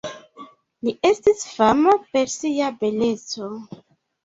[0.87, 3.53] Li estis fama per sia beleco.